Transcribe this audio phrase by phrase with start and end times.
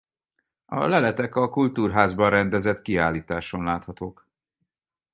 [0.65, 4.27] A leletek a kultúrházban rendezett kiállításon láthatók.